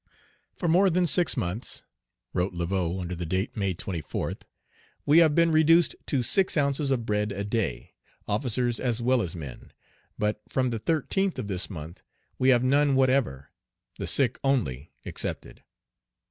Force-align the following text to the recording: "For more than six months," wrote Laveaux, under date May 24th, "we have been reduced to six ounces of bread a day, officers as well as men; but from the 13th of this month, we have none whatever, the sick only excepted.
"For 0.55 0.67
more 0.67 0.89
than 0.89 1.05
six 1.05 1.37
months," 1.37 1.83
wrote 2.33 2.55
Laveaux, 2.55 2.99
under 3.01 3.13
date 3.13 3.55
May 3.55 3.75
24th, 3.75 4.41
"we 5.05 5.19
have 5.19 5.35
been 5.35 5.51
reduced 5.51 5.95
to 6.07 6.23
six 6.23 6.57
ounces 6.57 6.89
of 6.89 7.05
bread 7.05 7.31
a 7.31 7.43
day, 7.43 7.93
officers 8.27 8.79
as 8.79 8.99
well 8.99 9.21
as 9.21 9.35
men; 9.35 9.71
but 10.17 10.41
from 10.49 10.71
the 10.71 10.79
13th 10.79 11.37
of 11.37 11.47
this 11.47 11.69
month, 11.69 12.01
we 12.39 12.49
have 12.49 12.63
none 12.63 12.95
whatever, 12.95 13.51
the 13.99 14.07
sick 14.07 14.39
only 14.43 14.91
excepted. 15.05 15.61